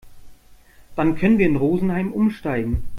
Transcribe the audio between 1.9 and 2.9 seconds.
umsteigen.